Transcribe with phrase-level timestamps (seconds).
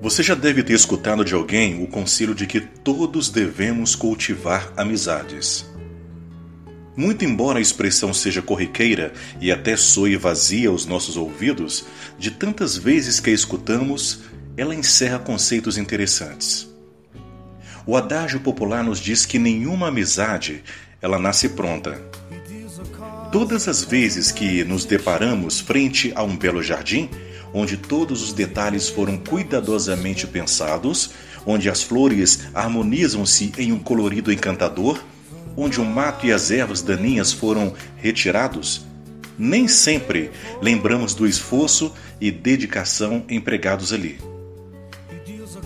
[0.00, 5.64] Você já deve ter escutado de alguém o conselho de que todos devemos cultivar amizades.
[6.94, 11.86] Muito embora a expressão seja corriqueira e até soe vazia aos nossos ouvidos,
[12.18, 14.20] de tantas vezes que a escutamos,
[14.56, 16.68] ela encerra conceitos interessantes.
[17.86, 20.62] O adágio popular nos diz que nenhuma amizade
[21.00, 22.00] ela nasce pronta.
[23.32, 27.10] Todas as vezes que nos deparamos frente a um belo jardim,
[27.56, 31.12] onde todos os detalhes foram cuidadosamente pensados,
[31.46, 35.02] onde as flores harmonizam-se em um colorido encantador,
[35.56, 38.84] onde o mato e as ervas daninhas foram retirados,
[39.38, 44.18] nem sempre lembramos do esforço e dedicação empregados ali.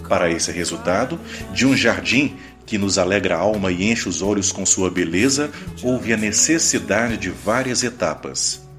[0.08, 1.18] Para esse resultado,
[1.52, 5.50] de um jardim que nos alegra a alma e enche os olhos com sua beleza,
[5.82, 8.69] houve a necessidade de várias etapas.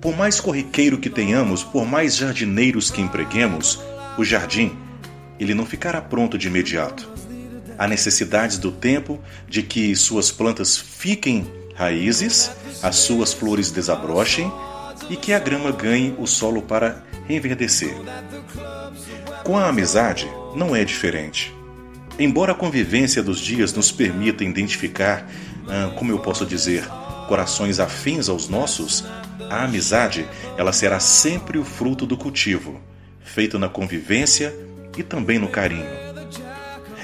[0.00, 3.78] Por mais corriqueiro que tenhamos, por mais jardineiros que empreguemos,
[4.16, 4.76] o jardim,
[5.38, 7.08] ele não ficará pronto de imediato.
[7.78, 12.50] Há necessidades do tempo de que suas plantas fiquem raízes,
[12.82, 14.50] as suas flores desabrochem
[15.08, 17.94] e que a grama ganhe o solo para reenverdecer.
[19.44, 21.54] Com a amizade, não é diferente.
[22.18, 25.26] Embora a convivência dos dias nos permita identificar,
[25.68, 26.84] ah, como eu posso dizer,
[27.30, 29.04] corações afins aos nossos,
[29.48, 30.26] a amizade,
[30.58, 32.80] ela será sempre o fruto do cultivo,
[33.20, 34.52] feito na convivência
[34.98, 35.86] e também no carinho.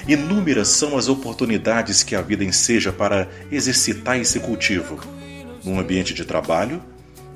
[0.08, 4.98] Inúmeras são as oportunidades que a vida enseja para exercitar esse cultivo.
[5.62, 6.82] Num ambiente de trabalho,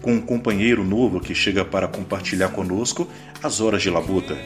[0.03, 3.09] com um companheiro novo que chega para compartilhar conosco
[3.41, 4.37] as horas de labuta.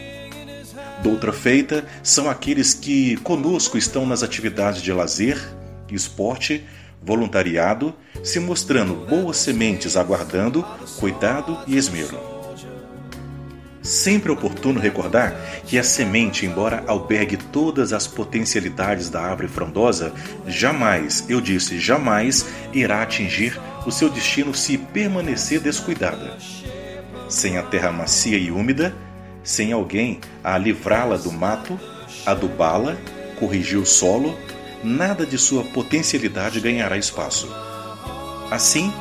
[1.03, 5.41] Doutra feita são aqueles que conosco estão nas atividades de lazer,
[5.91, 6.63] esporte
[7.05, 10.65] voluntariado, se mostrando boas sementes aguardando
[10.99, 12.35] cuidado e esmero.
[13.83, 20.11] Sempre oportuno recordar que a semente, embora albergue todas as potencialidades da árvore frondosa,
[20.47, 26.39] jamais, eu disse jamais, irá atingir o seu destino se permanecer descuidada.
[27.29, 28.95] Sem a terra macia e úmida,
[29.43, 31.79] sem alguém a livrá-la do mato,
[32.25, 32.97] adubá-la,
[33.39, 34.35] corrigir o solo,
[34.85, 37.49] nada de sua potencialidade ganhará espaço.
[38.51, 38.93] Assim,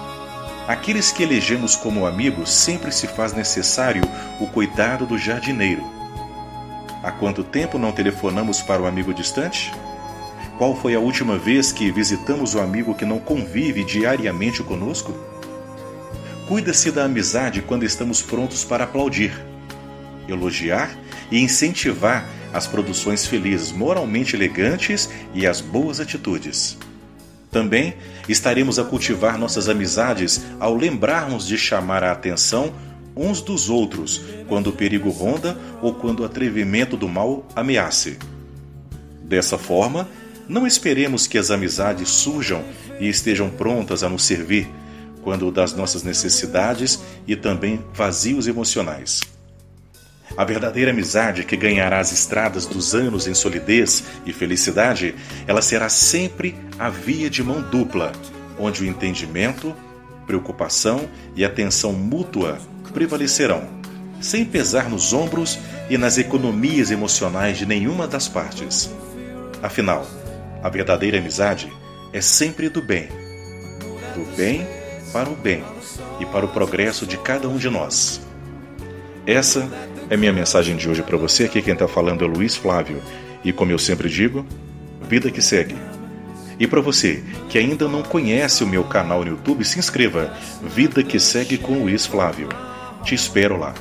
[0.68, 4.02] aqueles que elegemos como amigos sempre se faz necessário
[4.40, 5.84] o cuidado do jardineiro.
[7.04, 9.74] Há quanto tempo não telefonamos para o amigo distante?
[10.58, 15.14] Qual foi a última vez que visitamos o amigo que não convive diariamente conosco?
[16.48, 19.34] Cuida-se da amizade quando estamos prontos para aplaudir,
[20.28, 20.92] elogiar
[21.30, 26.78] e incentivar as produções felizes, moralmente elegantes e as boas atitudes.
[27.52, 27.96] Também
[28.30, 32.74] estaremos a cultivar nossas amizades ao lembrarmos de chamar a atenção
[33.16, 38.18] uns dos outros quando o perigo ronda ou quando o atrevimento do mal ameace.
[39.24, 40.08] Dessa forma,
[40.48, 42.64] não esperemos que as amizades surjam
[43.00, 44.68] e estejam prontas a nos servir
[45.24, 49.22] quando das nossas necessidades e também vazios emocionais.
[50.36, 55.14] A verdadeira amizade que ganhará as estradas dos anos em solidez e felicidade,
[55.46, 58.12] ela será sempre a via de mão dupla,
[58.58, 59.76] onde o entendimento,
[60.26, 62.58] preocupação e atenção mútua
[62.94, 63.68] prevalecerão,
[64.22, 68.90] sem pesar nos ombros e nas economias emocionais de nenhuma das partes.
[69.62, 70.08] Afinal,
[70.62, 71.72] a verdadeira amizade
[72.14, 73.10] é sempre do bem,
[74.16, 74.66] do bem
[75.12, 75.64] para o bem
[76.20, 78.22] e para o progresso de cada um de nós.
[79.26, 79.70] Essa
[80.10, 81.46] é minha mensagem de hoje para você.
[81.46, 83.02] Aqui quem está falando é Luiz Flávio.
[83.44, 84.46] E como eu sempre digo,
[85.02, 85.76] vida que segue.
[86.60, 90.34] E para você que ainda não conhece o meu canal no YouTube, se inscreva.
[90.62, 92.50] Vida que segue com Luiz Flávio.
[93.04, 93.74] Te espero lá.